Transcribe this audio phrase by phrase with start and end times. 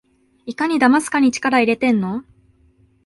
[0.47, 2.23] いかにだますかに力いれてんの？